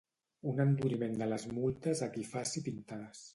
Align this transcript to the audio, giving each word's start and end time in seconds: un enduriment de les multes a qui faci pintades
un 0.51 0.61
enduriment 0.63 1.13
de 1.19 1.27
les 1.33 1.45
multes 1.59 2.03
a 2.07 2.09
qui 2.17 2.27
faci 2.33 2.65
pintades 2.71 3.23